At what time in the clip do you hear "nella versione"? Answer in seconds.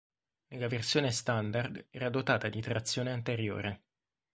0.47-1.11